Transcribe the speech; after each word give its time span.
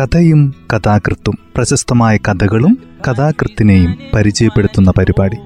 കഥയും 0.00 0.54
കഥാകൃത്തും 0.74 1.34
പ്രശസ്തമായ 1.56 2.16
കഥകളും 2.16 2.78
കഥാകൃത്തിനെയും 3.08 3.98
പരിചയപ്പെടുത്തുന്ന 4.14 4.92
പരിപാടി. 4.98 5.36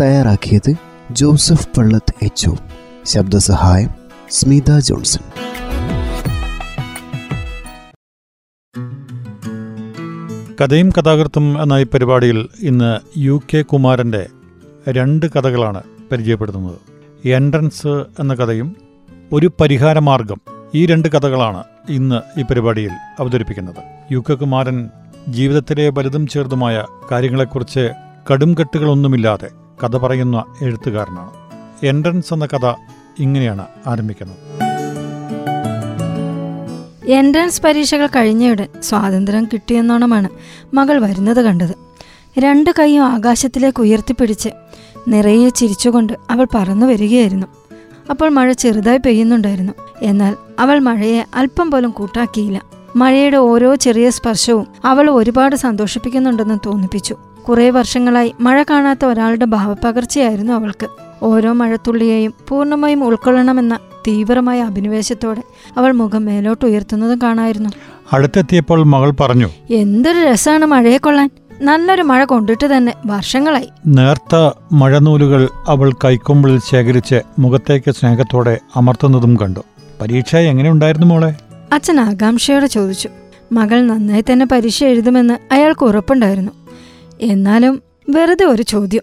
തയ്യാറാക്കിയത് 0.00 0.74
ജോസഫ് 1.10 1.68
പള്ളത്ത് 1.76 2.24
എച്ച് 2.24 2.50
ശബ്ദസഹായം 3.04 3.90
സ്മിത 4.30 4.78
ജോൺസൺ. 4.78 5.20
കഥയും 10.60 10.90
കഥാകൃത്തും 10.90 11.62
എന്ന 11.62 11.72
ഈ 11.72 11.84
പരിപാടിയിൽ 11.84 12.48
ഇന്ന് 12.62 13.18
യു 13.18 13.42
കെ 13.54 13.62
കുമാരന്റെ 13.62 14.26
രണ്ട് 14.88 15.26
കഥകളാണ് 15.26 15.82
പരിചയപ്പെടുത്തുന്നത്. 16.12 16.78
എൻട്രൻസ് 17.28 18.04
എന്ന 18.18 18.34
കഥയും 18.34 18.83
ഒരു 19.32 19.52
പരിഹാരമാർഗം 19.60 20.40
ഈ 20.74 20.86
രണ്ട് 20.86 21.08
കഥകളാണ് 21.08 21.64
ഇന്ന് 21.88 22.40
ഈ 22.40 22.42
പരിപാടിയിൽ 22.42 22.90
അവതരിപ്പിക്കുന്നത്. 23.20 24.12
യു 24.12 24.24
കെ 24.30 24.34
കുമാരൻ 24.34 24.90
ജീവിതത്തിലെ 25.28 25.88
വലുതും 25.88 26.26
ചെറുതുമായ 26.26 26.84
കാര്യങ്ങളെക്കുറിച്ച് 27.12 27.90
കടുംകെട്ടുകളൊന്നുമില്ലാതെ 28.30 29.48
കഥ 29.84 29.96
പറയുന്ന 29.96 30.44
എഴുത്തുകാരനാണ്. 30.62 31.30
എൻട്രൻസ് 31.86 32.34
എന്ന 32.34 32.46
കഥ 32.46 32.66
ഇങ്ങനെയാണ് 33.18 33.66
ആരംഭിക്കുന്നത്. 33.86 34.36
എൻട്രൻസ് 37.10 37.62
പരീക്ഷകൾ 37.62 38.06
കഴിഞ്ഞയുടൻ 38.06 38.80
സ്വാതന്ത്ര്യം 38.80 39.44
കിട്ടിയെന്നോണമാണ് 39.52 40.28
മകൾ 40.74 40.98
വരുന്നത് 40.98 41.44
കണ്ടത്. 41.44 41.74
രണ്ട് 42.38 42.70
കൈയും 42.78 43.04
ആകാശത്തിലേക്ക് 43.04 43.80
ഉയർത്തിപ്പിടിച്ച് 43.80 44.48
നിറയെ 45.08 45.48
ചിരിച്ചുകൊണ്ട് 45.48 46.12
അവൾ 46.30 46.46
പറന്നു 46.54 46.86
വരികയായിരുന്നു 46.86 47.46
അപ്പോൾ 48.10 48.28
മഴ 48.28 48.52
ചെറുതായി 48.52 48.98
പെയ്യുന്നുണ്ടായിരുന്നു. 48.98 49.72
എന്നാൽ 50.02 50.36
അവൾ 50.58 50.78
മഴയെ 50.78 51.24
അല്പം 51.34 51.70
പോലും 51.70 51.90
കൂട്ടാക്കിയില്ല. 51.90 52.62
മഴയുടെ 52.96 53.36
ഓരോ 53.36 53.74
ചെറിയ 53.74 54.10
സ്പർശവും 54.10 54.66
അവൾ 54.84 55.10
ഒരുപാട് 55.10 55.56
സന്തോഷിപ്പിക്കുന്നുണ്ടെന്ന് 55.56 56.58
തോന്നിപ്പിച്ചു. 56.66 57.16
കുറേ 57.48 57.70
വർഷങ്ങളായി 57.70 58.34
മഴ 58.40 58.62
കാണാത്ത 58.62 59.04
ഒരാളുടെ 59.04 59.44
ഭാവപ്പകർച്ചയായിരുന്നു 59.44 60.52
അവൾക്ക്. 60.52 60.86
ഓരോ 61.22 61.52
മഴത്തുള്ളിയെയും 61.52 62.34
പൂർണമായും 62.48 63.04
ഉൾക്കൊള്ളണമെന്ന 63.04 63.78
തീവ്രമായ 64.08 64.62
അഭിനിവേശത്തോടെ 64.62 65.42
അവൾ 65.76 65.92
മുഖം 65.92 66.24
മേലോട്ട് 66.24 66.64
ഉയർത്തുന്നതും 66.64 67.18
കാണായിരുന്നു. 67.22 67.70
അടുത്തെത്തിയപ്പോൾ 68.12 68.84
മകൾ 68.84 69.10
പറഞ്ഞു 69.10 69.48
എന്തൊരു 69.70 70.18
രസമാണ് 70.18 70.64
മഴയെ 70.64 70.96
കൊള്ളാൻ. 70.96 71.30
നല്ലൊരു 71.62 72.02
മഴ 72.02 72.24
കൊണ്ടിട്ട് 72.24 72.76
തന്നെ 72.76 72.94
വർഷങ്ങളായി. 73.06 73.68
നേർത്ത 73.86 74.50
മഴനൂലുകൾ 74.72 75.48
അവൾ 75.68 75.92
കൈക്കൊമ്പിളിൽ 76.04 76.60
ശേഖരിച്ച് 76.70 77.20
മുഖത്തേക്ക് 77.38 77.90
സ്നേഹത്തോടെ 77.90 78.60
അമർത്തുന്നതും 78.76 79.36
കണ്ടു. 79.36 79.60
പരീക്ഷ 80.00 80.36
എങ്ങനെയുണ്ടായിരുന്നു 80.36 81.06
മോളെ? 81.06 81.34
അച്ഛൻ 81.72 82.00
ആകാംക്ഷയോടെ 82.00 82.66
ചോദിച്ചു. 82.66 83.08
മകൾ 83.52 83.86
നന്നായി 83.86 84.24
തന്നെ 84.32 84.46
പരീക്ഷ 84.46 84.84
എഴുതുമെന്ന് 84.84 85.54
അയാൾക്ക് 85.54 85.84
ഉറപ്പുണ്ടായിരുന്നു. 85.84 86.52
എന്നാലും 87.20 87.82
വെറുതെ 88.10 88.44
ഒരു 88.44 88.62
ചോദ്യം. 88.62 89.02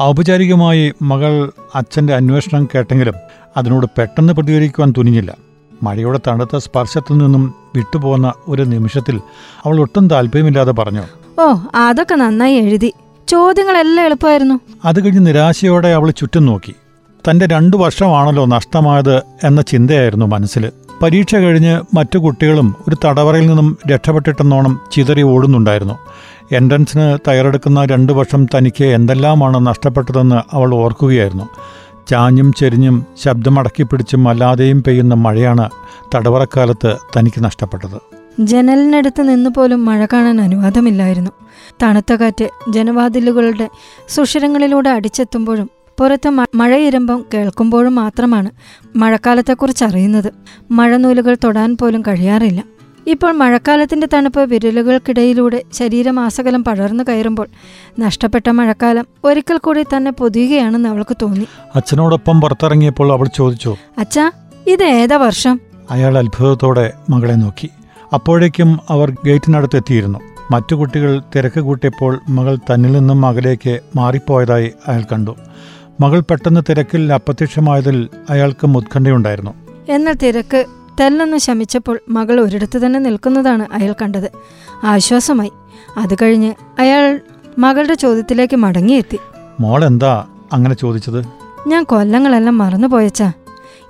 ഔപചാരികമായി 0.00 0.92
മകൾ 1.02 1.50
അച്ഛന്റെ 1.74 2.14
അന്വേഷണം 2.14 2.68
കേട്ടെങ്കിലും 2.74 3.14
അതിനോട് 3.56 3.86
പെട്ടെന്ന് 3.98 4.32
പ്രതികരിക്കുവാൻ 4.32 4.94
തുനിഞ്ഞില്ല. 4.98 5.36
മഴയുടെ 5.82 6.20
തണുത്ത 6.26 6.56
സ്പർശത്തിൽ 6.56 7.18
നിന്നും 7.18 7.54
വിട്ടുപോകുന്ന 7.74 8.32
ഒരു 8.48 8.62
നിമിഷത്തിൽ 8.62 9.20
അവൾ 9.66 9.80
ഒട്ടും 9.80 10.08
താല്പര്യമില്ലാതെ 10.08 10.72
പറഞ്ഞു 10.72 11.02
ഓ 11.40 11.54
അതൊക്കെ 11.74 12.14
നന്നായി 12.14 12.54
എഴുതി. 12.54 12.92
ചോദ്യങ്ങളെല്ലാം 13.28 14.06
എളുപ്പമായിരുന്നു. 14.06 14.60
അത് 14.84 15.04
കഴിഞ്ഞ് 15.04 15.26
നിരാശയോടെ 15.26 15.88
അവൾ 15.88 16.10
ചുറ്റും 16.10 16.46
നോക്കി. 16.46 16.74
തന്റെ 17.30 17.46
രണ്ടു 17.46 17.76
വർഷമാണല്ലോ 17.76 18.44
നഷ്ടമായത് 18.44 19.22
എന്ന 19.44 19.62
ചിന്തയായിരുന്നു 19.62 20.26
മനസ്സിൽ 20.26 20.72
പരീക്ഷ 21.02 21.36
കഴിഞ്ഞ് 21.36 21.80
മറ്റു 21.94 22.18
കുട്ടികളും 22.18 22.74
ഒരു 22.88 22.96
തടവറയിൽ 23.04 23.46
നിന്നും 23.46 23.78
രക്ഷപ്പെട്ടിട്ടെന്നോണം 23.92 24.80
ചിതറി 24.92 25.22
ഓടുന്നുണ്ടായിരുന്നു. 25.22 25.98
എൻട്രൻസിന് 26.52 27.18
തയ്യാറെടുക്കുന്ന 27.28 27.84
രണ്ടു 27.84 28.12
വർഷം 28.12 28.46
തനിക്ക് 28.46 28.84
എന്തെല്ലാമാണ് 28.84 29.66
നഷ്ടപ്പെട്ടതെന്ന് 29.66 30.56
അവൾ 30.56 30.74
ഓർക്കുകയായിരുന്നു. 30.74 31.48
ചാഞ്ഞും 32.08 32.52
ചെരിഞ്ഞും 32.52 33.06
ശബ്ദമടക്കിപ്പിടിച്ചും 33.22 34.28
അല്ലാതെയും 34.28 34.82
പെയ്യുന്ന 34.82 35.14
മഴയാണ് 35.14 35.70
തടവറക്കാലത്ത് 36.14 36.96
തനിക്ക് 37.16 37.44
നഷ്ടപ്പെട്ടത്. 37.44 38.15
ജനലിനടുത്ത് 38.40 39.28
നിന്ന് 39.28 39.50
പോലും 39.50 39.84
മഴ 39.84 40.06
കാണാൻ 40.12 40.40
അനുവാദമില്ലായിരുന്നു. 40.40 41.30
തണുത്ത 41.82 42.12
കാറ്റ് 42.12 42.48
ജനവാതിലുകളുടെ 42.70 43.68
സുഷിരങ്ങളിലൂടെ 44.08 44.90
അടിച്ചെത്തുമ്പോഴും 44.90 45.70
പുറത്ത് 46.00 46.28
മഴയിരമ്പം 46.54 47.24
കേൾക്കുമ്പോഴും 47.34 47.94
മാത്രമാണ് 47.94 48.50
മഴക്കാലത്തെക്കുറിച്ച് 48.96 49.84
അറിയുന്നത്. 49.84 50.32
മഴനൂലുകൾ 50.70 51.36
തൊടാൻ 51.44 51.76
പോലും 51.76 52.02
കഴിയാറില്ല. 52.02 52.64
ഇപ്പോൾ 53.06 53.32
മഴക്കാലത്തിന്റെ 53.32 54.08
തണുപ്പ് 54.14 54.40
വിരലുകൾക്കിടയിലൂടെ 54.40 55.62
ശരീരമാസകലം 55.72 56.64
പടർന്നു 56.64 57.04
കയറുമ്പോൾ 57.04 57.48
നഷ്ടപ്പെട്ട 57.98 58.50
മഴക്കാലം 58.50 59.06
ഒരിക്കൽ 59.24 59.56
കൂടി 59.56 59.84
തന്നെ 59.96 60.10
പൊതിയുകയാണെന്ന് 60.10 60.88
അവൾക്ക് 60.88 61.16
തോന്നി. 61.22 61.46
അച്ഛനോടൊപ്പം 61.74 62.40
പുറത്തിറങ്ങിയപ്പോൾ 62.40 63.12
അവൾ 63.12 63.28
ചോദിച്ചു 63.34 63.76
അച്ഛാ 63.98 64.30
ഇത് 64.66 64.84
ഏതാ 64.84 65.16
വർഷം? 65.16 65.60
അയാൾ 65.90 66.18
അത്ഭുതത്തോടെ 66.18 66.92
മകളെ 67.10 67.34
നോക്കി. 67.34 67.70
അപ്പോഴേക്കും 68.12 68.80
അവർ 68.90 69.10
ഗേറ്റിനടുത്ത് 69.10 69.76
എത്തിയിരുന്നു. 69.76 70.18
മറ്റു 70.50 70.74
കുട്ടികൾ 70.74 71.22
തിരക്ക് 71.36 71.60
കൂട്ടിയപ്പോൾ 71.60 72.20
മകൾ 72.28 72.56
തന്നിൽ 72.56 72.92
നിന്നും 72.92 73.26
അകലേക്ക് 73.26 73.80
മാറിപ്പോയതായി 73.96 74.72
അയാൾ 74.88 75.04
കണ്ടു. 75.12 75.36
മകൾ 76.00 76.20
പെട്ടെന്ന് 76.20 76.60
തിരക്കിൽ 76.68 77.12
അപ്രത്യക്ഷമായതിൽ 77.12 78.08
അയാൾക്ക് 78.30 78.66
ഉത്കണ്ഠയുണ്ടായിരുന്നു. 78.66 79.54
എന്നാൽ 79.88 80.12
തിരക്ക് 80.12 80.66
തെല്ലെന്ന് 81.00 81.36
ശമിച്ചപ്പോൾ 81.36 82.00
മകൾ 82.08 82.40
ഒരിടത്ത് 82.40 82.78
തന്നെ 82.78 83.00
നിൽക്കുന്നതാണ് 83.00 83.66
അയാൾ 83.72 83.94
കണ്ടത്. 84.02 84.30
ആശ്വാസമായി. 84.84 85.52
അത് 85.96 86.14
കഴിഞ്ഞ് 86.22 86.54
അയാൾ 86.78 87.20
മകളുടെ 87.58 87.94
ചോദ്യത്തിലേക്ക് 87.94 88.56
മടങ്ങിയെത്തി. 88.56 89.18
മോൾ 89.60 89.84
എന്താ 89.84 90.26
അങ്ങനെ 90.52 90.74
ചോദിച്ചത്? 90.74 91.24
ഞാൻ 91.68 91.84
കൊല്ലങ്ങളെല്ലാം 91.84 92.58
മറന്നുപോയച്ചാ. 92.58 93.32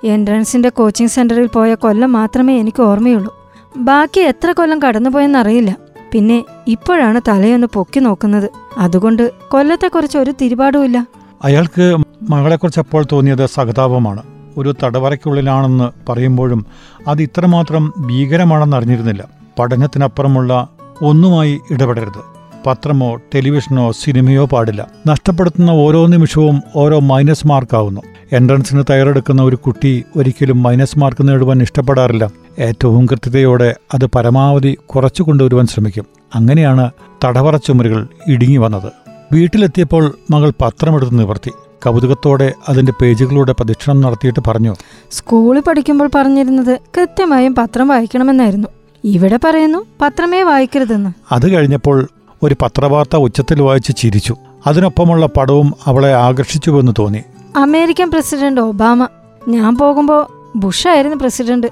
എൻട്രൻസിന്റെ 0.03 0.69
കോച്ചിങ് 0.69 1.07
സെന്ററിൽ 1.07 1.47
പോയ 1.47 1.75
കൊല്ലം 1.75 2.11
മാത്രമേ 2.11 2.59
എനിക്ക് 2.59 2.81
ഓർമ്മയുള്ളൂ. 2.81 3.46
ബാക്കി 3.77 4.19
എത്ര 4.19 4.51
കൊല്ലം 4.51 4.81
കടന്നുപോയെന്നറിയില്ല 4.81 5.77
പിന്നെ 6.11 6.45
ഇപ്പോഴാണ് 6.67 7.21
തലയൊന്ന് 7.27 7.67
പൊക്കി 7.73 7.99
നോക്കുന്നത്. 7.99 8.49
അതുകൊണ്ട് 8.77 9.31
കൊല്ലത്തെക്കുറിച്ച് 9.49 10.17
ഒരു 10.17 10.33
തിരുപാടുമില്ല 10.41 11.07
അയാൾക്ക് 11.43 11.97
മകളെക്കുറിച്ച് 12.29 12.79
അപ്പോൾ 12.79 13.05
തോന്നിയത് 13.11 13.45
സഹതാപമാണ്. 13.45 14.23
ഒരു 14.57 14.75
തടവറയ്ക്കുള്ളിലാണെന്ന് 14.83 16.11
പറയുമ്പോഴും 16.11 16.65
അത് 17.07 17.21
ഇത്രമാത്രം 17.21 17.93
ഭീകരമാണെന്ന് 18.05 18.77
അറിഞ്ഞിരുന്നില്ല. 18.77 19.27
പഠനത്തിനപ്പുറമുള്ള 19.59 20.67
ഒന്നുമായി 21.01 21.59
ഇടപെടരുത്. 21.71 22.37
പത്രമോ 22.67 23.15
ടെലിവിഷനോ 23.15 23.91
സിനിമയോ 23.91 24.45
പാടില്ല. 24.45 24.87
നഷ്ടപ്പെടുത്തുന്ന 25.07 25.71
ഓരോ 25.71 26.07
നിമിഷവും 26.07 26.61
ഓരോ 26.75 26.99
മൈനസ് 26.99 27.47
മാർക്കാവുന്നു. 27.47 28.01
എൻട്രൻസിന് 28.31 28.83
തയ്യാറെടുക്കുന്ന 28.89 29.41
ഒരു 29.41 29.55
കുട്ടി 29.55 30.03
ഒരിക്കലും 30.15 30.63
മൈനസ് 30.63 30.99
മാർക്ക് 30.99 31.27
നേടുവാൻ 31.27 31.61
ഇഷ്ടപ്പെടാറില്ല. 31.61 32.29
ഏറ്റവും 32.59 33.05
കൃത്യതയോടെ 33.05 33.75
അത് 33.93 34.05
പരമാവധി 34.05 34.77
കുറച്ചു 34.85 35.23
കൊണ്ടുവരുവാൻ 35.23 35.67
ശ്രമിക്കും. 35.67 36.05
അങ്ങനെയാണ് 36.35 36.91
തടവറ 37.25 37.55
ചുമരുകൾ 37.55 38.07
ഇടുങ്ങി 38.27 38.57
വന്നത്. 38.57 38.91
വീട്ടിലെത്തിയപ്പോൾ 39.31 40.17
മകൾ 40.31 40.53
പത്രമെടുത്ത് 40.61 41.19
നിവർത്തി. 41.19 41.51
കൗതുകത്തോടെ 41.85 42.53
അതിന്റെ 42.69 42.93
പേജുകളുടെ 43.01 43.51
പ്രദക്ഷിണം 43.51 44.01
നടത്തിയിട്ട് 44.01 44.39
പറഞ്ഞു 44.47 44.75
സ്കൂളിൽ 45.11 45.61
പഠിക്കുമ്പോൾ 45.67 46.09
പറഞ്ഞിരുന്നത് 46.15 46.79
കൃത്യമായും 46.97 47.55
പത്രം 47.55 47.87
വായിക്കണമെന്നായിരുന്നു. 47.87 48.67
ഇവിടെ 49.03 49.39
പറയുന്നു 49.45 49.85
പത്രമേ 50.01 50.41
വായിക്കരുതെന്ന്. 50.41 51.09
അത് 51.31 51.53
കഴിഞ്ഞപ്പോൾ 51.53 52.07
ഒരു 52.43 52.55
പത്രവാർത്ത 52.61 53.15
ഉച്ചത്തിൽ 53.15 53.61
വായിച്ച് 53.61 53.97
ചിരിച്ചു. 53.97 54.35
അതിനൊപ്പമുള്ള 54.67 55.25
പടവും 55.25 55.73
അവളെ 55.85 56.13
ആകർഷിച്ചുവെന്ന് 56.15 56.91
തോന്നി. 56.99 57.23
American 57.57 58.11
president 58.11 58.61
Obama. 58.61 59.07
ഞാൻ 59.47 59.77
പോകുമ്പോൾ 59.77 60.27
ബുഷായിരുന്നു 60.55 61.17
പ്രസിഡന്റ്. 61.17 61.67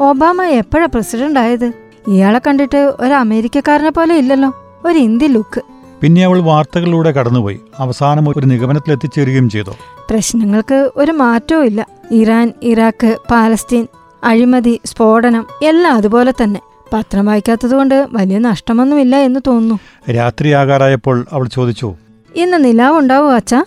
ഒബാമ 0.00 0.42
എപ്പോഴാ 0.42 0.86
പ്രസിഡന്റ് 0.94 1.40
ആയത്? 1.40 1.72
ഇയാളെ 2.08 2.40
കണ്ടിട്ട് 2.46 2.92
ഒരു 3.00 3.12
അമേരിക്കക്കാരനെ 3.12 3.90
പോലെ 3.90 4.14
ഇല്ലല്ലോ 4.16 4.50
ഒരു 4.84 4.98
ഇന്ത്യൻ 4.98 5.32
ലുക്ക്. 5.32 5.60
പിന്നെ 6.00 6.24
അവൾ 6.24 6.40
വാർത്തകളിലൂടെ 6.40 7.10
കടന്നുപോയി. 7.10 7.60
അവസാനം 7.78 8.28
ഒരു 8.36 8.46
നിഗമനത്തിൽ 8.46 8.92
എത്തിച്ചേരുകയും 8.92 9.48
ചെയ്തു. 9.50 9.70
പ്രശ്നങ്ങൾക്ക് 10.10 10.90
ഒരു 10.96 11.12
മാറ്റവും 11.12 11.64
ഇല്ല. 11.64 11.86
ഇറാൻ 12.10 12.52
ഇറാഖ് 12.62 13.16
പാലസ്തീൻ 13.30 13.86
അഴിമതി 14.24 14.80
സ്ഫോടനം 14.84 15.46
എല്ലാം 15.62 15.94
അതുപോലെ 15.94 16.32
തന്നെ. 16.42 16.60
പത്രം 16.92 17.26
വായിക്കാത്തതുകൊണ്ട് 17.26 18.06
വലിയ 18.12 18.38
നഷ്ടമൊന്നുമില്ല 18.38 19.16
എന്ന് 19.16 19.40
തോന്നുന്നു. 19.46 19.74
രാത്രി 19.74 20.16
രാത്രിയാകാറായപ്പോൾ 20.16 21.26
അവൾ 21.32 21.48
ചോദിച്ചു 21.48 21.94
ഇന്ന് 22.34 22.64
നിലാവ് 22.64 22.98
ഉണ്ടാവോ 22.98 23.32
അച്ഛാ? 23.32 23.64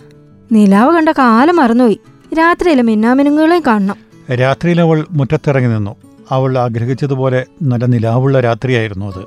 നിലാവ് 0.52 0.96
കണ്ട 0.96 1.08
കാലം 1.08 1.56
മറന്നുപോയി. 1.56 2.00
രാത്രിയിലെ 2.38 2.82
മിന്നാമിനുങ്ങളെയും 2.82 3.62
കാണണം. 3.66 3.96
രാത്രിയിൽ 4.34 4.80
അവൾ 4.80 5.06
മുറ്റത്തിറങ്ങി 5.10 5.68
നിന്നു. 5.68 5.96
അവൾ 6.30 6.58
ആഗ്രഹിച്ചതുപോലെ 6.58 7.46
നല്ല 7.62 7.84
നിലാവുള്ള 7.84 8.40
രാത്രിയായിരുന്നു 8.40 9.06
അത്. 9.06 9.24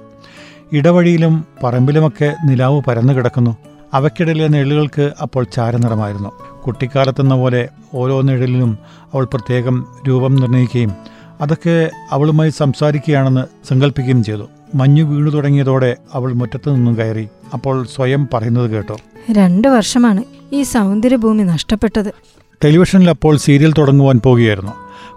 ഇടവഴിയിലും 0.71 1.45
പറമ്പിലുമൊക്കെ 1.63 2.35
നിലാവ് 2.45 2.81
പരന്നു 2.87 3.13
കിടക്കുന്നു. 3.13 3.57
അവയ്ക്കിടയിലെ 3.93 4.47
നിഴലുകൾക്ക് 4.47 5.13
അപ്പോൾ 5.21 5.45
ചാരനിറമായിരുന്നു. 5.53 6.29
കുട്ടിക്കാലത്തെന്ന 6.67 7.35
പോലെ 7.35 7.69
ഓരോ 7.93 8.21
നിഴലിലും 8.21 8.77
അവൾ 9.13 9.25
പ്രത്യേകം 9.25 9.85
രൂപം 10.07 10.35
നിർണയിക്കുകയും 10.35 10.91
അതൊക്കെ 11.41 11.91
അവളുമായി 12.11 12.49
സംസാരിക്കുകയാണെന്ന് 12.49 13.67
സങ്കല്പിക്കുകയും 13.67 14.23
ചെയ്തു. 14.23 14.49
മഞ്ഞു 14.75 15.03
വീണു 15.03 15.29
തുടങ്ങിയതോടെ 15.29 15.97
അവൾ 16.13 16.33
മുറ്റത്തു 16.33 16.71
നിന്നും 16.71 16.97
കയറി. 16.97 17.29
അപ്പോൾ 17.53 17.85
സ്വയം 17.95 18.29
പറയുന്നത് 18.33 18.71
കേട്ടോ. 18.71 18.97
രണ്ടു 19.31 19.67
വർഷമാണ്. 19.67 20.34
ഈ 20.53 20.63
സൗന്ദര്യഭൂമി 20.63 21.43
നഷ്ടപ്പെട്ടത്. 21.43 22.13
ടെലിവിഷനിൽ 22.63 23.09
അപ്പോൾ 23.09 23.37
സീരിയൽ 23.37 23.73
തുടങ്ങുവാൻ 23.77 24.21
പോകുകയായിരുന്നു. 24.25 24.71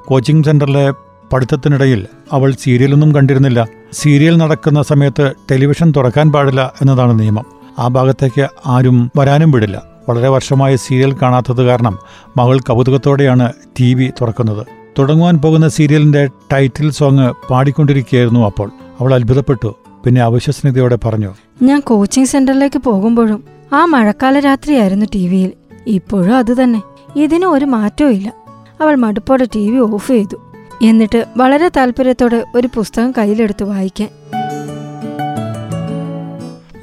കോച്ചിങ് 0.07 0.45
സെന്ററിലെ 0.45 0.91
പഠിത്തത്തിനിടയിൽ 1.33 2.07
അവൾ 2.33 2.53
സീരിയലൊന്നും 2.53 3.15
കണ്ടിരുന്നില്ല. 3.15 3.67
സീരിയൽ 3.93 4.37
നടക്കുന്ന 4.37 4.83
സമയത്ത് 4.83 5.33
ടെലിവിഷൻ 5.51 5.93
തുറക്കാൻ 5.97 6.33
പാടില്ല 6.33 6.73
എന്നതാണ് 6.81 7.21
നിയമം. 7.21 7.45
ആ 7.79 7.89
ഭാഗത്തേക്ക് 7.89 8.49
ആരും 8.67 9.11
വരാനും 9.19 9.51
വിടില്ല. 9.51 9.83
വളരെ 10.09 10.29
വർഷമായി 10.29 10.77
സീരിയൽ 10.77 11.15
കാണാത്തത് 11.23 11.67
കാരണം 11.67 11.99
മകൾ 12.37 12.59
കൗതുകത്തോടെയാണ് 12.59 13.53
ടി 13.81 13.95
വി 13.95 14.11
തുറക്കുന്നത്. 14.21 14.67
തുടങ്ങുവാൻ 14.99 15.39
പോകുന്ന 15.39 15.69
സീരിയലിന്റെ 15.69 16.29
ടൈറ്റിൽ 16.53 16.91
സോങ് 16.91 17.33
പാടിക്കൊണ്ടിരിക്കുകയായിരുന്നു 17.51 18.47
അപ്പോൾ. 18.47 18.71
അവൾ 19.01 19.15
അത്ഭുതപ്പെട്ടു. 19.15 19.75
പിന്നെ 20.05 20.21
അവശ്വസ്നിതയോടെ 20.21 20.99
പറഞ്ഞു 21.05 21.35
ഞാൻ 21.63 21.81
കോച്ചിങ് 21.81 22.27
സെന്ററിലേക്ക് 22.27 22.79
പോകുമ്പോഴും 22.79 23.58
ആ 23.73 23.85
മഴക്കാല 23.85 24.39
രാത്രിയായിരുന്നു 24.39 25.07
ടി 25.15 25.29
വിയിൽ. 25.29 25.53
ഇപ്പോഴും 25.87 26.37
അത് 26.37 26.63
തന്നെ. 26.63 26.83
ഇതിന് 27.17 27.47
ഒരു 27.47 27.65
മാറ്റവും 27.65 28.11
ഇല്ല. 28.11 28.33
അവൾ 28.81 28.95
മടുപ്പോടെ 28.95 29.45
ടി 29.55 29.71
വി 29.71 29.79
ഓഫ് 29.79 30.09
ചെയ്തു. 30.09 30.37
എന്നിട്ട് 30.83 31.27
വളരെ 31.37 31.69
താല്പര്യത്തോടെ 31.69 32.45
ഒരു 32.55 32.69
പുസ്തകം 32.75 33.13
കയ്യിലെടുത്ത് 33.19 33.65
വായിക്കാൻ. 33.65 34.09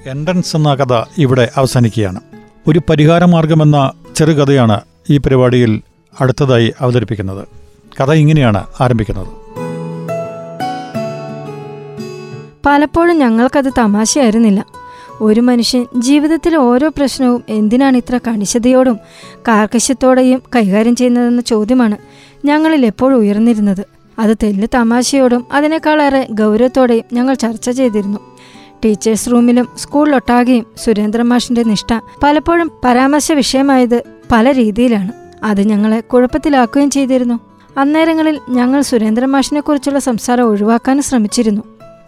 എൻട്രൻസ് 0.06 0.56
എന്ന 0.56 0.76
കഥ 0.76 1.04
ഇവിടെ 1.18 1.50
അവസാനിക്കുകയാണ്. 1.56 2.20
ഒരു 2.68 2.82
പരിഹാരമാർഗമെന്ന 2.90 3.92
ചെറുകഥയാണ് 4.16 4.82
ഈ 5.10 5.18
പരിപാടിയിൽ 5.18 5.82
അടുത്തതായി 6.22 6.74
അവതരിപ്പിക്കുന്നത്. 6.80 7.48
കഥ 8.02 8.12
ഇങ്ങനെയാണ് 8.12 8.64
ആരംഭിക്കുന്നത്. 8.82 9.28
പലപ്പോഴും 12.66 13.18
ഞങ്ങൾക്കത് 13.18 13.72
തമാശയായിരുന്നില്ല. 13.78 14.66
ഒരു 15.22 15.42
മനുഷ്യൻ 15.42 15.86
ജീവിതത്തിലെ 15.96 16.58
ഓരോ 16.58 16.90
പ്രശ്നവും 16.90 17.44
എന്തിനാണ് 17.50 17.98
ഇത്ര 17.98 18.20
കണിശതയോടും 18.28 19.00
കാർക്കശ്യത്തോടെയും 19.48 20.42
കൈകാര്യം 20.56 20.96
ചെയ്യുന്നതെന്ന 20.96 21.42
ചോദ്യമാണ് 21.42 21.98
ഞങ്ങളിൽ 22.46 22.86
എപ്പോഴും 22.86 23.18
ഉയർന്നിരുന്നത്. 23.18 23.86
അത് 24.20 24.38
തെല്ല് 24.44 24.68
തമാശയോടും 24.76 25.46
അതിനേക്കാളേറെ 25.54 26.28
ഗൗരവത്തോടെയും 26.32 27.04
ഞങ്ങൾ 27.14 27.34
ചർച്ച 27.34 27.70
ചെയ്തിരുന്നു. 27.70 28.20
ടീച്ചേഴ്സ് 28.86 29.32
റൂമിലും 29.32 29.68
സ്കൂളിലൊട്ടാകെയും 29.78 30.66
സുരേന്ദ്രൻ 30.86 31.26
മാഷിന്റെ 31.26 31.64
നിഷ്ഠ 31.64 31.94
പലപ്പോഴും 32.24 32.72
പരാമർശ 32.86 33.32
വിഷയമായത് 33.32 34.04
പല 34.32 34.52
രീതിയിലാണ്. 34.52 35.12
അത് 35.44 35.62
ഞങ്ങളെ 35.62 36.00
കുഴപ്പത്തിലാക്കുകയും 36.00 36.90
ചെയ്തിരുന്നു. 36.90 37.40
അന്നേരങ്ങളിൽ 37.78 38.40
ഞങ്ങൾ 38.50 38.82
സുരേന്ദ്രൻ 38.82 39.28
മാഷിനെക്കുറിച്ചുള്ള 39.28 40.00
സംസാരം 40.00 40.44
ഒഴിവാക്കാൻ 40.44 41.02
ശ്രമിച്ചിരുന്നു. 41.02 41.62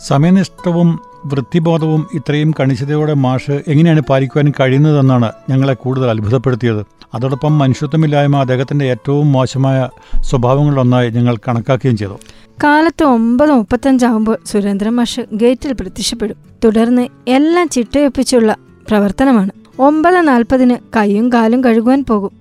സമയനിഷ്ഠവും 0.08 1.00
വൃത്തിബോധവും 1.28 2.08
ഇത്രയും 2.14 2.54
കണിശതയോടെ 2.60 3.14
മാഷ് 3.14 3.64
എങ്ങനെയാണ് 3.68 4.02
പാലിക്കുവാൻ 4.02 4.54
കഴിയുന്നതെന്നാണ് 4.60 5.32
ഞങ്ങളെ 5.50 5.74
കൂടുതൽ 5.74 6.10
അത്ഭുതപ്പെടുത്തിയത്. 6.10 6.86
അതോടൊപ്പം 7.14 7.58
മനുഷ്യത്വമില്ലായ്മ 7.58 8.38
അദ്ദേഹത്തിന്റെ 8.38 8.86
ഏറ്റവും 8.86 9.32
മോശമായ 9.32 9.90
സ്വഭാവങ്ങളിലൊന്നായി 10.22 11.10
ഞങ്ങൾ 11.10 11.36
കണക്കാക്കുകയും 11.36 11.98
ചെയ്തു. 11.98 12.20
കാലത്ത് 12.64 13.04
ഒമ്പത് 13.04 13.52
മുപ്പത്തഞ്ചാകുമ്പോൾ 13.52 14.38
സുരേന്ദ്രൻ 14.46 14.92
മാഷ് 14.92 15.22
ഗേറ്റിൽ 15.34 15.74
പ്രത്യക്ഷപ്പെടും. 15.74 16.38
തുടർന്ന് 16.66 17.08
എല്ലാം 17.28 17.70
ചിട്ടയൊപ്പിച്ചുള്ള 17.70 18.56
പ്രവർത്തനമാണ്. 18.88 19.50
ഒമ്പത് 19.80 20.28
നാൽപ്പതിന് 20.28 20.76
കൈയും 20.96 21.34
കാലും 21.34 21.64
കഴുകുവാൻ 21.64 22.06
പോകും. 22.10 22.32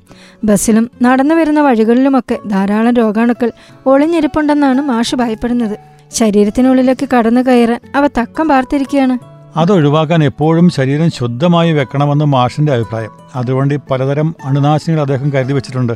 ബസ്സിലും 0.45 0.91
നടന്നു 1.03 1.35
വരുന്ന 1.35 1.61
വഴികളിലുമൊക്കെ 1.61 2.39
ധാരാളം 2.49 2.95
രോഗാണുക്കൾ 2.95 3.53
ഒളിഞ്ഞിരിപ്പുണ്ടെന്നാണ് 3.87 4.83
മാഷ് 4.83 5.17
ഭയപ്പെടുന്നത്. 5.17 5.96
ശരീരത്തിനുള്ളിലേക്ക് 6.13 7.09
കടന്നു 7.17 7.41
കയറാൻ 7.41 7.81
അവ 7.95 8.07
തക്കം 8.07 8.49
പാർത്തിരിക്കുകയാണ്. 8.49 9.19
അതൊഴിവാക്കാൻ 9.59 10.25
എപ്പോഴും 10.25 10.71
ശരീരം 10.71 11.11
ശുദ്ധമായി 11.11 11.73
വെക്കണമെന്ന് 11.73 12.25
മാഷിന്റെ 12.25 12.73
അഭിപ്രായം. 12.73 13.11
അതുകൊണ്ട് 13.35 13.75
പലതരം 13.91 14.35
അണുനാശിനികൾ 14.45 15.01
അദ്ദേഹം 15.01 15.33
കരുതി 15.33 15.53
വെച്ചിട്ടുണ്ട്. 15.53 15.93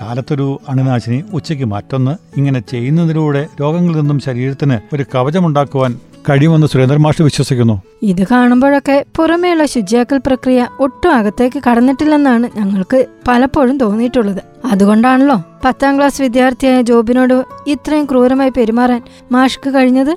കാലത്തൊരു 0.00 0.60
അണുനാശിനി 0.68 1.24
ഉച്ചയ്ക്ക് 1.32 1.64
മറ്റൊന്ന് 1.64 2.16
ഇങ്ങനെ 2.36 2.60
ചെയ്യുന്നതിലൂടെ 2.60 3.46
രോഗങ്ങളിൽ 3.60 4.00
നിന്നും 4.00 4.20
ശരീരത്തിന് 4.20 4.94
ഒരു 4.94 5.06
കവചമുണ്ടാക്കുവാൻ 5.14 5.98
കഴിയുമെന്ന് 6.30 6.66
സുരേന്ദ്രൻ 6.66 7.00
മാഷ് 7.00 7.22
വിശ്വസിക്കുന്നു. 7.22 7.82
ഇത് 8.02 8.26
കാണുമ്പോഴൊക്കെ 8.30 9.04
പുറമേയുള്ള 9.16 9.66
ശുചിയാക്കൽ 9.66 10.20
പ്രക്രിയ 10.26 10.68
ഒട്ടും 10.80 11.14
അകത്തേക്ക് 11.14 11.62
കടന്നിട്ടില്ലെന്നാണ് 11.70 12.48
ഞങ്ങൾക്ക് 12.56 13.06
പലപ്പോഴും 13.28 13.78
തോന്നിയിട്ടുള്ളത്. 13.78 14.42
അതുകൊണ്ടാണല്ലോ 14.64 15.44
പത്താം 15.64 15.96
ക്ലാസ് 15.96 16.22
വിദ്യാർത്ഥിയായ 16.22 16.82
ജോബിനോട് 16.82 17.44
ഇത്രയും 17.66 18.04
ക്രൂരമായി 18.04 18.50
പെരുമാറാൻ 18.50 19.02
മാഷ്ക്ക് 19.32 19.74
കഴിഞ്ഞത്? 19.74 20.16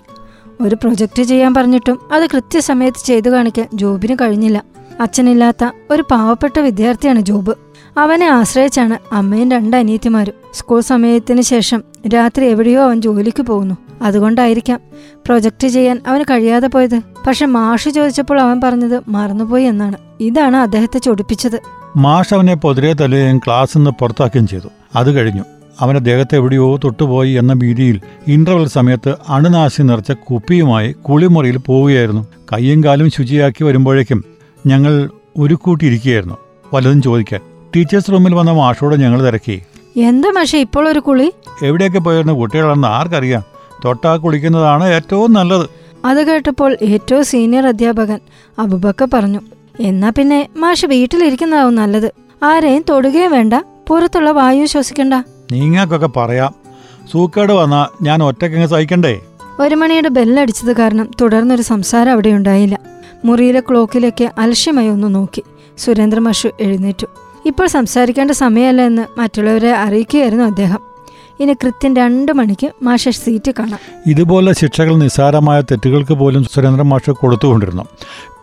ഒരു 0.61 0.75
പ്രൊജക്റ്റ് 0.75 1.23
ചെയ്യാൻ 1.23 1.53
പറഞ്ഞിട്ടും 1.53 1.99
അത് 2.11 2.25
കൃത്യസമയത്ത് 2.25 3.05
ചെയ്തു 3.05 3.29
കാണിക്കാൻ 3.29 3.67
ജോബിന് 3.73 4.15
കഴിഞ്ഞില്ല. 4.21 4.63
അച്ഛനില്ലാത്ത 4.99 5.69
ഒരു 5.91 6.03
പാവപ്പെട്ട 6.11 6.59
വിദ്യാർത്ഥിയാണ് 6.59 7.19
ജോബ്. 7.19 7.53
അവനെ 7.97 8.25
ആശ്രയിച്ചാണ് 8.25 8.97
അമ്മയും 9.11 9.51
രണ്ട് 9.51 9.77
അനിയത്തിമാരും. 9.77 10.33
സ്കൂൾ 10.53 10.81
സമയത്തിന് 10.81 11.41
ശേഷം 11.41 11.83
രാത്രി 12.07 12.45
എവിടെയോ 12.45 12.83
അവൻ 12.83 13.01
ജോലിക്ക് 13.01 13.41
പോകുന്നു. 13.41 13.84
അതുകൊണ്ടായിരിക്കാം 14.01 14.79
പ്രൊജക്റ്റ് 15.25 15.67
ചെയ്യാൻ 15.67 16.01
അവന് 16.07 16.23
കഴിയാതെ 16.23 16.67
പോയത്. 16.67 17.01
പക്ഷെ 17.27 17.45
മാഷ് 17.45 17.89
ചോദിച്ചപ്പോൾ 17.89 18.41
അവൻ 18.41 18.61
പറഞ്ഞത് 18.63 19.01
മറന്നുപോയി 19.07 19.63
എന്നാണ്. 19.63 19.95
ഇതാണ് 20.19 20.57
അദ്ദേഹത്തെ 20.57 20.99
ചൊടിപ്പിച്ചത്. 20.99 21.61
മാഷ് 21.97 22.33
അവനെ 22.33 22.55
പൊതിരെ 22.55 22.93
തല്ലുകയും 22.93 23.37
ക്ലാസ്സിൽ 23.37 23.77
നിന്ന് 23.77 23.91
പുറത്താക്കുകയും 23.91 24.47
ചെയ്തു. 24.47 24.67
അത് 24.95 25.11
കഴിഞ്ഞു. 25.11 25.43
അവന്റെ 25.79 26.01
ദേഹത്തെ 26.01 26.35
എവിടെയോ 26.35 26.77
തൊട്ടുപോയി 26.77 27.31
എന്ന 27.31 27.53
ഭീതിയിൽ 27.53 28.01
ഇന്റർവെൽ 28.27 28.67
സമയത്ത് 28.67 29.15
അണുനാശി 29.29 29.81
നിറച്ച 29.81 30.11
കുപ്പിയുമായി 30.11 30.91
കുളിമുറിയിൽ 30.91 31.57
പോവുകയായിരുന്നു. 31.57 32.27
കയ്യും 32.53 32.83
കാലും 32.83 33.11
ശുചിയാക്കി 33.11 33.63
വരുമ്പോഴേക്കും 33.63 34.23
ഞങ്ങൾ 34.67 35.09
ഒരു 35.37 35.53
കൂട്ടിയിരിക്കുകയായിരുന്നു 35.53 36.37
വല്ലതും 36.73 37.01
ചോദിക്കാൻ. 37.01 37.41
ടീച്ചേഴ്സ് 37.75 38.11
റൂമിൽ 38.11 38.35
വന്ന 38.35 38.51
മാഷോട് 38.51 38.95
ഞങ്ങൾ 38.95 39.25
തിരക്കി. 39.25 39.61
എന്താ 39.99 40.29
മാഷേ 40.29 40.59
ഇപ്പോൾ 40.59 40.89
ഒരു 40.89 40.99
കുളി? 40.99 41.33
എവിടെയൊക്കെ 41.63 41.99
പോയിരുന്നു? 41.99 42.33
കുട്ടികളാണെന്ന് 42.33 42.87
ആർക്കറിയാം? 42.87 43.43
തൊട്ടാ 43.85 44.15
കുളിക്കുന്നതാണ് 44.15 44.83
ഏറ്റവും 44.83 45.33
നല്ലത്. 45.33 45.69
അത് 46.05 46.27
കേട്ടപ്പോൾ 46.27 46.77
ഏറ്റവും 46.81 47.25
സീനിയർ 47.25 47.67
അധ്യാപകൻ 47.67 48.19
അബുബക്ക 48.59 49.07
പറഞ്ഞു 49.13 49.39
എന്നാ 49.79 50.11
പിന്നെ 50.17 50.49
മാഷ് 50.57 50.85
വീട്ടിലിരിക്കുന്നതാവും 50.85 51.75
നല്ലത്. 51.75 52.11
ആരെയും 52.43 52.85
തൊടുകയും 52.89 53.31
വേണ്ട. 53.31 53.53
പുറത്തുള്ള 53.87 54.31
വായു 54.31 54.65
ശ്വസിക്കണ്ട. 54.65 55.13
നിങ്ങൾക്കൊക്കെ 55.51 56.07
പറയാം. 56.07 56.55
സൂക്കേട് 57.11 57.53
വന്നാ 57.53 57.87
ഞാൻ 58.01 58.23
ഒറ്റക്കങ്ങ് 58.23 58.67
സഹിക്കണ്ടേ? 58.67 59.21
ഒരു 59.59 59.75
മണിയുടെ 59.75 60.09
ബെല്ലടിച്ചത് 60.09 60.77
കാരണം 60.77 61.11
തുടർന്നൊരു 61.21 61.61
സംസാരം 61.61 62.11
അവിടെ 62.11 62.29
ഉണ്ടായില്ല. 62.29 62.79
മുറിയിലെ 63.25 63.59
ക്ലോക്കിലേക്ക് 63.59 64.29
അലക്ഷ്യമായി 64.37 64.87
ഒന്ന് 64.87 65.15
നോക്കി. 65.15 65.43
സുരേന്ദ്ര 65.77 66.19
മാഷു 66.19 66.49
എഴുന്നേറ്റു. 66.61 67.07
ഇപ്പോൾ 67.45 67.67
സംസാരിക്കേണ്ട 67.67 68.31
സമയമല്ല 68.31 68.81
എന്ന് 68.81 69.19
മറ്റുള്ളവരെ 69.19 69.71
അറിയിക്കുകയായിരുന്നു 69.71 70.43
അദ്ദേഹം. 70.43 70.94
ഇനി 71.39 71.53
കൃത്യം 71.53 71.95
രണ്ട് 71.95 72.31
മണിക്ക് 72.31 72.71
മാഷ 72.83 73.09
സീറ്റ് 73.09 73.51
കാണാം. 73.59 73.79
ഇതുപോലെ 74.07 74.53
ശിക്ഷകൾ 74.53 74.95
നിസ്സാരമായ 74.95 75.61
തെറ്റുകൾക്ക് 75.61 76.13
പോലും 76.13 76.43
സുരേന്ദ്രൻ 76.43 76.87
മാഷ് 76.87 77.11
കൊടുത്തുകൊണ്ടിരുന്നു. 77.11 77.83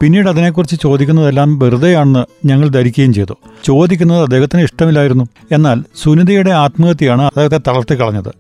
പിന്നീട് 0.01 0.29
അതിനെക്കുറിച്ച് 0.29 0.77
ചോദിക്കുന്നതെല്ലാം 0.83 1.59
വെറുതെയാണെന്ന് 1.59 2.25
ഞങ്ങൾ 2.47 2.69
ധരിക്കുകയും 2.69 3.13
ചെയ്തു. 3.13 3.35
ചോദിക്കുന്നത് 3.65 4.23
അദ്ദേഹത്തിന് 4.23 4.63
ഇഷ്ടമില്ലായിരുന്നു. 4.63 5.25
എന്നാൽ 5.53 5.85
സുനിതയുടെ 6.03 6.51
ആത്മഹത്യയാണ് 6.51 7.23
അദ്ദേഹത്തെ 7.23 7.61
തളർത്തി 7.69 8.01
കളഞ്ഞത്. 8.01 8.33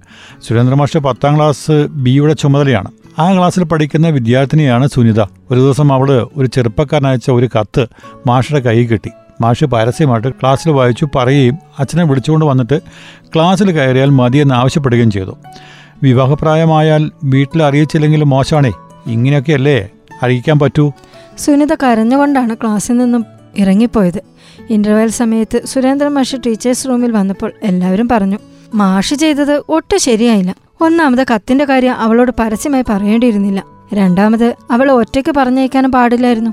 സുരേന്ദ്ര 0.49 0.75
മാഷ് 0.75 0.99
പത്താം 0.99 1.37
ക്ലാസ് 1.37 1.87
ബിയുടെ 1.90 2.32
ചുമതലയാണ്. 2.32 2.90
ആ 3.18 3.35
ക്ലാസ്സിൽ 3.37 3.64
പഠിക്കുന്ന 3.64 4.09
വിദ്യാർത്ഥിനിയാണ് 4.09 4.88
സുനിത. 4.88 5.21
ഒരു 5.23 5.61
ദിവസം 5.61 5.92
അവൾ 5.92 6.28
ഒരു 6.37 6.47
ചെറുപ്പക്കാരനയച്ച 6.47 7.30
ഒരു 7.30 7.49
കത്ത് 7.61 7.87
മാഷയുടെ 8.26 8.64
കൈ 8.64 8.87
കിട്ടി. 8.87 9.11
മാഷ് 9.43 9.65
പരസ്യമായിട്ട് 9.65 10.29
ക്ലാസ്സിൽ 10.29 10.71
വായിച്ചു 10.71 11.09
പറയുകയും 11.15 11.59
അച്ഛനെ 11.79 12.05
വിളിച്ചുകൊണ്ട് 12.05 12.47
വന്നിട്ട് 12.47 12.81
ക്ലാസ്സിൽ 13.35 13.71
കയറിയാൽ 13.73 14.11
മതിയെന്ന് 14.11 14.55
ആവശ്യപ്പെടുകയും 14.55 15.11
ചെയ്തു. 15.11 15.39
വിവാഹപ്രായമായാൽ 16.03 17.11
വീട്ടിൽ 17.25 17.63
അറിയിച്ചില്ലെങ്കിൽ 17.63 18.25
മോശമാണേ 18.25 18.73
ഇങ്ങനെയൊക്കെയല്ലേ? 19.07 19.89
അറിയിക്കാൻ 20.23 20.59
പറ്റൂ. 20.59 20.93
സുനിത 21.39 21.75
കരഞ്ഞുകൊണ്ടാണ് 21.75 22.57
ക്ലാസ്സിൽ 22.57 22.97
നിന്നും 22.99 23.25
ഇറങ്ങിപ്പോയത്. 23.57 24.21
ഇന്റർവെൽ 24.71 25.11
സമയത്ത് 25.11 25.67
സുരേന്ദ്രൻ 25.67 26.15
മാഷ് 26.15 26.37
ടീച്ചേഴ്സ് 26.47 26.89
റൂമിൽ 26.89 27.13
വന്നപ്പോൾ 27.13 27.53
എല്ലാവരും 27.63 28.09
പറഞ്ഞു 28.09 28.39
മാഷ് 28.75 29.15
ചെയ്തത് 29.15 29.63
ഒട്ടും 29.69 29.99
ശരിയായില്ല. 29.99 30.55
ഒന്നാമത് 30.81 31.27
കത്തിന്റെ 31.35 31.65
കാര്യം 31.65 31.95
അവളോട് 31.95 32.33
പരസ്യമായി 32.39 32.85
പറയേണ്ടിയിരുന്നില്ല. 32.89 33.63
രണ്ടാമത് 33.95 34.55
അവൾ 34.71 34.91
ഒറ്റയ്ക്ക് 34.93 35.35
പറഞ്ഞയക്കാനും 35.37 35.93
പാടില്ലായിരുന്നു. 35.93 36.51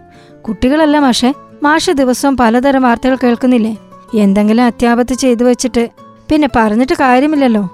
കുട്ടികളല്ല 0.48 1.00
മാഷെ 1.00 1.34
മാഷ് 1.64 1.92
ദിവസവും 1.92 2.38
പലതരം 2.38 2.82
വാർത്തകൾ 2.82 3.18
കേൾക്കുന്നില്ലേ? 3.24 3.78
എന്തെങ്കിലും 4.14 4.64
അത്യാപത്ത് 4.64 5.14
ചെയ്തു 5.14 5.44
വെച്ചിട്ട്. 5.44 5.90
പിന്നെ 6.30 6.50
പറഞ്ഞിട്ട് 6.56 6.94
കാര്യമില്ലല്ലോ. 6.94 7.70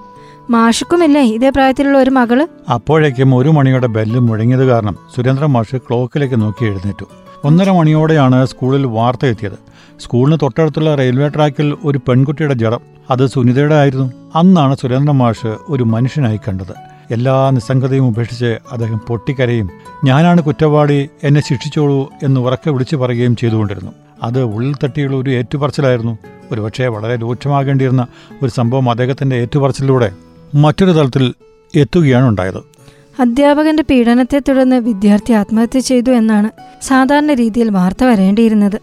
മാഷുക്കുമില്ലേ 0.49 1.21
ഇതേ 1.21 1.49
പ്രായത്തിലുള്ള 1.49 1.97
ഒരു 1.97 2.09
മകൾ? 2.09 2.47
അപ്പോഴേക്കും 2.73 3.35
ഒരു 3.35 3.49
മണിയുടെ 3.49 3.87
ബെല്ല് 3.87 4.19
മുഴങ്ങിയത് 4.19 4.65
കാരണം 4.65 4.97
സുരേന്ദ്രൻ 5.15 5.47
മാഷ് 5.47 5.75
ക്ലോക്കിലേക്ക് 5.75 6.41
നോക്കി 6.41 6.65
എഴുന്നേറ്റു. 6.65 7.05
ഒന്നര 7.43 7.71
മണിയോടെയാണ് 7.71 8.45
സ്കൂളിൽ 8.45 8.85
വാർത്ത 8.85 9.25
എത്തിയത്. 9.25 9.59
സ്കൂളിന് 9.99 10.37
തൊട്ടടുത്തുള്ള 10.41 10.95
റെയിൽവേ 10.95 11.27
ട്രാക്കിൽ 11.27 11.77
ഒരു 11.85 11.97
പെൺകുട്ടിയുടെ 12.07 12.53
ജഡം. 12.53 12.79
അത് 13.09 13.25
സുനിതയുടെ 13.27 13.75
ആയിരുന്നു 13.75 14.11
അന്നാണ് 14.35 14.77
സുരേന്ദ്ര 14.77 15.11
മാഷ് 15.11 15.55
ഒരു 15.69 15.83
മനുഷ്യനായി 15.83 16.39
കണ്ടത്. 16.47 16.94
എല്ലാ 17.11 17.49
നിസ്സംഗതയും 17.49 18.07
ഉപേക്ഷിച്ച് 18.07 18.57
അദ്ദേഹം 18.71 18.97
പൊട്ടിക്കരയും. 18.97 19.69
ഞാനാണ് 20.05 20.41
കുറ്റവാളി 20.41 21.09
എന്നെ 21.23 21.41
ശിക്ഷിച്ചോളൂ 21.41 22.09
എന്ന് 22.23 22.41
ഉറക്കെ 22.41 22.69
വിളിച്ചു 22.69 22.95
പറയുകയും 22.95 23.35
ചെയ്തുകൊണ്ടിരുന്നു. 23.35 23.91
അത് 24.23 24.43
ഉള്ളിൽ 24.43 24.75
തട്ടിയുള്ള 24.83 25.15
ഒരു 25.15 25.29
ഏറ്റുപറച്ചിലായിരുന്നു. 25.29 26.17
ഒരുപക്ഷെ 26.51 26.87
വളരെ 26.87 27.21
രൂക്ഷമാകേണ്ടിയിരുന്ന 27.21 28.07
ഒരു 28.43 28.49
സംഭവം 28.49 28.89
അദ്ദേഹത്തിന്റെ 28.89 29.35
ഏറ്റുപറച്ചിലൂടെ 29.35 30.11
മറ്റൊരു 30.55 30.91
തലത്തിൽ 30.91 31.33
എത്തുകയാണ് 31.75 32.27
ഉണ്ടായത്. 32.27 32.75
അധ്യാപകന്റെ 33.19 33.83
പീഡനത്തെ 33.83 34.39
തുടർന്ന് 34.39 34.75
വിദ്യാർത്ഥി 34.75 35.33
ആത്മഹത്യ 35.33 35.79
ചെയ്തു 35.79 36.11
എന്നാണ് 36.11 36.49
സാധാരണ 36.81 37.33
രീതിയിൽ 37.33 37.69
വാർത്ത 37.69 38.03
വരേണ്ടിയിരുന്നത്. 38.03 38.81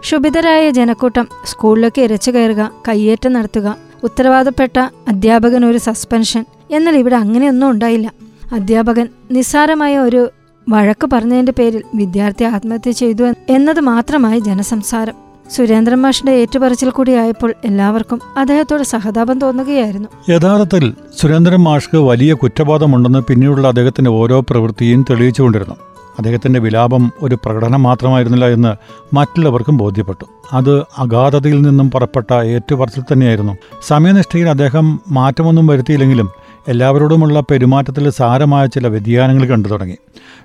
ക്ഷുഭിതരായ 0.00 0.70
ജനക്കൂട്ടം 0.70 1.28
സ്കൂളിലേക്ക് 1.44 2.02
ഇരച്ചു 2.02 2.30
കയറുക 2.30 2.70
കയ്യേറ്റം 2.88 3.32
നടത്തുക 3.32 3.76
ഉത്തരവാദപ്പെട്ട 4.02 4.78
അധ്യാപകൻ 5.08 5.64
ഒരു 5.64 5.78
സസ്പെൻഷൻ 5.78 6.44
എന്നാൽ 6.74 6.96
ഇവിടെ 6.96 7.16
അങ്ങനെയൊന്നും 7.16 7.70
ഉണ്ടായില്ല. 7.70 8.12
അധ്യാപകൻ 8.52 9.08
നിസ്സാരമായ 9.30 9.98
ഒരു 9.98 10.30
വഴക്ക് 10.68 11.08
പറഞ്ഞതിന്റെ 11.12 11.52
പേരിൽ 11.58 11.82
വിദ്യാർത്ഥി 11.94 12.44
ആത്മഹത്യ 12.44 12.90
ചെയ്തു 12.90 13.24
എന്നത് 13.48 13.80
മാത്രമായി 13.80 14.38
ജനസംസാരം. 14.38 15.14
സുരേന്ദ്രൻ 15.50 16.00
മാഷിന്റെ 16.02 16.32
ഏറ്റുപറച്ചിൽ 16.32 16.90
കൂടിയായപ്പോൾ 16.90 17.54
എല്ലാവർക്കും 17.64 18.20
അദ്ദേഹത്തോട് 18.36 18.82
സഹതാപം 18.82 19.38
തോന്നുകയായിരുന്നു. 19.38 20.08
യഥാർത്ഥത്തിൽ 20.30 20.94
സുരേന്ദ്രൻ 21.20 21.56
മാഷ്ക്ക് 21.56 21.98
വലിയ 21.98 22.34
കുറ്റബോധമുണ്ടെന്ന് 22.34 23.18
പിന്നീടുള്ള 23.18 23.68
അദ്ദേഹത്തിന്റെ 23.68 24.10
ഓരോ 24.10 24.40
പ്രവൃത്തിയും 24.40 25.04
തെളിയിച്ചുകൊണ്ടിരുന്നു. 25.10 25.74
അദ്ദേഹത്തിന്റെ 26.18 26.60
വിലാപം 26.60 27.12
ഒരു 27.22 27.34
പ്രകടനം 27.34 27.82
മാത്രമായിരുന്നില്ല 27.82 28.48
എന്ന് 28.48 28.72
മറ്റുള്ളവർക്കും 29.14 29.76
ബോധ്യപ്പെട്ടു. 29.76 30.24
അത് 30.52 30.80
അഗാധതയിൽ 30.98 31.60
നിന്നും 31.60 31.90
പുറപ്പെട്ട 31.90 32.32
ഏറ്റുപറച്ചിൽ 32.32 33.02
തന്നെയായിരുന്നു. 33.12 33.52
സമയനിഷ്ഠയിൽ 33.86 34.48
അദ്ദേഹം 34.48 35.00
മാറ്റമൊന്നും 35.10 35.66
വരുത്തിയില്ലെങ്കിലും 35.66 36.30
എല്ലാവരോടുമുള്ള 36.68 37.40
പെരുമാറ്റത്തിൽ 37.40 38.10
സാരമായ 38.10 38.66
ചില 38.66 38.86
വ്യതിയാനങ്ങൾ 38.86 39.46
കണ്ടു 39.46 39.68
തുടങ്ങി. 39.68 39.96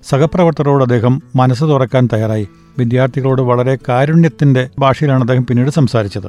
സഹപ്രവർത്തകരോട് 0.10 0.84
അദ്ദേഹം 0.84 1.22
മനസ്സ് 1.36 1.64
തുറക്കാൻ 1.64 2.10
തയ്യാറായി. 2.14 2.48
വിദ്യാർത്ഥികളോട് 2.78 3.42
വളരെ 3.42 3.78
കാരുണ്യത്തിന്റെ 3.90 4.70
ഭാഷയിലാണ് 4.80 5.22
അദ്ദേഹം 5.22 5.46
പിന്നീട് 5.46 5.70
സംസാരിച്ചത്. 5.70 6.28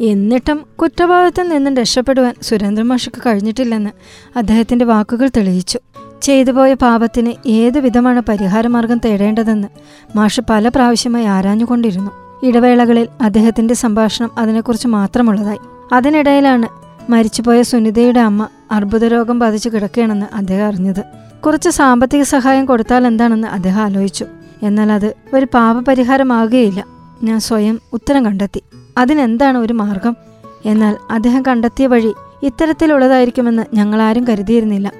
എന്നിട്ടും 0.00 0.66
കുറ്റബോധത്തിൽ 0.82 1.48
നിന്നും 1.48 1.76
രക്ഷപ്പെടുവാൻ 1.76 2.34
സുരേന്ദ്രൻ 2.42 2.88
മാഷക്ക് 2.88 3.22
കഴിഞ്ഞിട്ടില്ലെന്ന് 3.26 3.90
അദ്ദേഹത്തിന്റെ 4.36 4.84
വാക്കുകൾ 4.84 5.30
തെളിയിച്ചു. 5.36 5.78
ചെയ്തുപോയ 6.22 6.74
പാപത്തിന് 6.74 7.32
ഏതു 7.46 7.78
വിധമാണ് 7.78 8.22
പരിഹാരമാർഗം 8.28 8.98
തേടേണ്ടതെന്ന് 8.98 9.68
മാഷ് 10.16 10.40
പല 10.50 10.68
പ്രാവശ്യമായി 10.68 11.24
ആരാഞ്ഞുകൊണ്ടിരുന്നു. 11.24 12.10
ഇടവേളകളിൽ 12.46 13.08
അദ്ദേഹത്തിന്റെ 13.22 13.74
സംഭാഷണം 13.74 14.30
അതിനെക്കുറിച്ച് 14.38 14.88
മാത്രമുള്ളതായി. 14.88 15.58
അതിനിടയിലാണ് 15.92 16.68
മരിച്ചുപോയ 17.10 17.62
സുനിതയുടെ 17.62 18.20
അമ്മ 18.20 18.48
അർബുദരോഗം 18.72 19.38
ബാധിച്ചു 19.38 19.68
കിടക്കുകയാണെന്ന് 19.68 20.26
അദ്ദേഹം 20.34 20.66
അറിഞ്ഞത്. 20.66 21.04
കുറച്ച് 21.46 21.70
സാമ്പത്തിക 21.70 22.22
സഹായം 22.22 22.66
കൊടുത്താൽ 22.66 23.06
എന്താണെന്ന് 23.06 23.48
അദ്ദേഹം 23.48 23.82
ആലോചിച്ചു. 23.82 24.26
എന്നാൽ 24.62 24.92
അത് 24.92 25.14
ഒരു 25.34 25.46
പാപപരിഹാരമാകുകയില്ല. 25.54 26.84
ഞാൻ 27.22 27.40
സ്വയം 27.40 27.80
ഉത്തരം 27.92 28.24
കണ്ടെത്തി. 28.24 28.62
അതിനെന്താണ് 28.98 29.58
ഒരു 29.58 29.72
മാർഗം? 29.72 30.16
എന്നാൽ 30.64 30.96
അദ്ദേഹം 31.10 31.42
കണ്ടെത്തിയ 31.42 31.86
വഴി 31.86 32.12
ഇത്തരത്തിലുള്ളതായിരിക്കുമെന്ന് 32.42 33.62
ഞങ്ങളാരും 33.74 34.24
കരുതിയിരുന്നില്ല. 34.24 34.92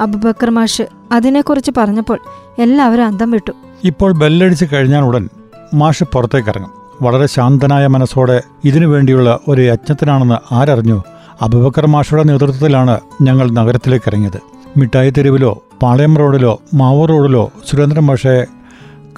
അബുബക്കർ 0.00 0.50
മാഷ് 0.50 0.82
അതിനെക്കുറിച്ച് 1.12 1.70
പറഞ്ഞപ്പോൾ 1.76 2.18
എല്ലാവരും 2.58 3.06
അന്തം 3.06 3.30
വിട്ടു. 3.30 3.52
ഇപ്പോൾ 3.84 4.12
ബെല്ലടിച്ച് 4.12 4.64
കഴിഞ്ഞാൽ 4.72 5.00
ഉടൻ 5.00 5.28
മാഷ് 5.74 6.04
പുറത്തേക്കിറങ്ങും. 6.04 6.70
വളരെ 7.02 7.26
ശാന്തനായ 7.26 7.86
മനസ്സോടെ 7.86 8.42
ഇതിനു 8.64 8.86
വേണ്ടിയുള്ള 8.86 9.38
ഒരു 9.48 9.60
യജ്ഞത്തിനാണെന്ന് 9.62 10.54
ആരറിഞ്ഞു 10.54 11.02
അബുബക്കർ 11.42 11.86
മാഷയുടെ 11.86 12.22
നേതൃത്വത്തിലാണ് 12.22 13.00
ഞങ്ങൾ 13.22 13.50
നഗരത്തിലേക്ക് 13.50 14.08
ഇറങ്ങിയത്. 14.08 14.40
മിഠായി 14.76 15.10
തെരുവിലോ 15.10 15.62
പാളയം 15.82 16.16
റോഡിലോ 16.16 16.60
മാവൂർ 16.74 17.08
റോഡിലോ 17.08 17.52
സുരേന്ദ്രൻ 17.70 18.02
മാഷയെ 18.02 18.44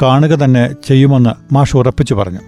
കാണുക 0.02 0.28
തന്നെ 0.28 0.70
ചെയ്യുമെന്ന് 0.88 1.54
മാഷ് 1.54 1.76
ഉറപ്പിച്ചു 1.76 2.14
പറഞ്ഞു. 2.14 2.38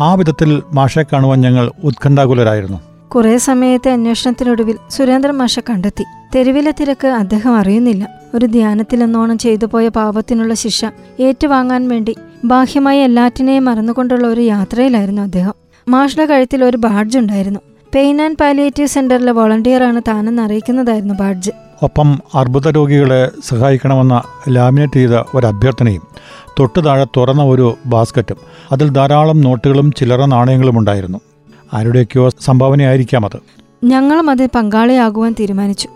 ആ 0.00 0.14
വിധത്തിൽ 0.14 0.62
മാഷെ 0.74 1.02
കാണുവാൻ 1.02 1.40
ഞങ്ങൾ 1.40 1.70
ഉത്കണ്ഠാകുലരായിരുന്നു. 1.84 2.78
കുറേ 3.08 3.38
സമയത്തെ 3.38 3.90
അന്വേഷണത്തിനൊടുവിൽ 3.92 4.78
സുരേന്ദ്രൻ 4.90 5.34
മാഷ 5.34 5.58
കണ്ടെത്തി. 5.70 6.04
തെരുവിലെ 6.34 6.74
തിരക്ക് 6.80 7.08
അദ്ദേഹം 7.08 7.56
അറിയുന്നില്ല. 7.56 8.08
ഒരു 8.34 8.46
ധ്യാനത്തിലെന്നോണം 8.46 9.38
ചെയ്തു 9.38 9.66
പോയ 9.66 9.88
പാപത്തിനുള്ള 9.88 10.54
ശിക്ഷ 10.54 10.84
ഏറ്റുവാങ്ങാൻ 11.20 11.88
വേണ്ടി 11.88 12.16
ബാഹ്യമായ 12.44 13.04
എല്ലാറ്റിനെയും 13.04 13.64
മറന്നുകൊണ്ടുള്ള 13.64 14.26
ഒരു 14.26 14.40
യാത്രയിലായിരുന്നു 14.40 15.22
അദ്ദേഹം. 15.22 15.54
മാഷിന്റെ 15.88 16.24
കഴുത്തിൽ 16.24 16.64
ഒരു 16.64 16.76
ബാഡ്ജ് 16.76 17.18
ഉണ്ടായിരുന്നു. 17.18 17.60
പെയിൻ 17.94 18.22
ആൻഡ് 18.22 18.36
പാലിയേറ്റീവ് 18.40 18.88
സെന്ററിലെ 18.88 19.32
വോളണ്ടിയറാണ് 19.32 20.02
താനെന്ന് 20.08 20.42
അറിയിക്കുന്നതായിരുന്നു 20.42 21.14
ബാഡ്ജ്. 21.14 21.50
ഒപ്പം 21.82 22.18
അർബുദ 22.34 22.68
രോഗികളെ 22.68 23.30
സഹായിക്കണമെന്ന 23.48 24.22
ലാമിനേറ്റ് 24.48 24.94
ചെയ്ത 24.94 25.10
ഒരു 25.34 25.46
അഭ്യർത്ഥനയും 25.46 26.02
തൊട്ടു 26.58 26.80
താഴെ 26.80 27.04
തുറന്ന 27.04 27.42
ഒരു 27.42 27.76
ബാസ്ക്കറ്റും 27.86 28.36
അതിൽ 28.72 28.88
ധാരാളം 28.88 29.40
നോട്ടുകളും 29.40 29.92
ചില്ലറ 29.92 30.24
നാണയങ്ങളും 30.24 30.78
ഉണ്ടായിരുന്നു. 30.78 31.18
ആരുടെയൊക്കെയോ 31.74 32.28
സംഭാവനയായിരിക്കാം 32.40 33.24
അത് 33.24 33.38
ഞങ്ങളും 33.84 34.30
അതിൽ 34.30 34.48
പങ്കാളിയാകുവാൻ 34.54 35.34
തീരുമാനിച്ചു. 35.40 35.88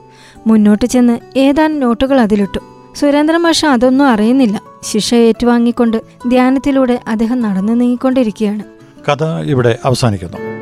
മുന്നോട്ട് 0.47 0.85
ചെന്ന് 0.85 1.38
ഏതാനും 1.38 1.81
നോട്ടുകൾ 1.81 2.21
അതിലിട്ടു. 2.21 2.59
സുരേന്ദ്രൻ 2.95 3.40
മാഷ 3.40 3.64
അതൊന്നും 3.64 4.07
അറിയുന്നില്ല. 4.07 4.62
ശിക്ഷ 4.83 5.14
ഏറ്റുവാങ്ങിക്കൊണ്ട് 5.14 6.02
ധ്യാനത്തിലൂടെ 6.28 6.99
അദ്ദേഹം 7.09 7.43
നടന്നു 7.43 7.73
നീങ്ങിക്കൊണ്ടിരിക്കുകയാണ്. 7.73 8.62
കഥ 9.11 9.25
ഇവിടെ 9.25 9.78
അവസാനിക്കുന്നു. 9.85 10.58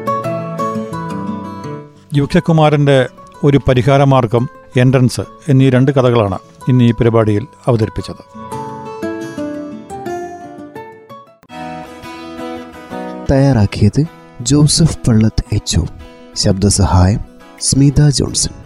യുക്ഷകുമാരന്റെ 2.17 3.09
ഒരു 3.45 3.59
പരിഹാരമാർഗം 3.69 4.49
എൻട്രൻസ് 4.77 5.21
എന്നീ 5.49 5.71
രണ്ട് 5.71 5.91
കഥകളാണ് 5.91 6.39
ഇന്ന് 6.69 6.85
ഈ 6.85 6.93
പരിപാടിയിൽ 6.93 7.47
അവതരിപ്പിച്ചത്. 7.69 8.23
തയ്യാറാക്കിയത് 13.31 14.05
ജോസഫ് 14.41 14.99
പള്ളത്ത് 15.09 15.45
എച്ച് 15.55 15.81
ശബ്ദസഹായം 16.37 17.21
സ്മിത 17.61 18.09
ജോൺസൺ. 18.09 18.66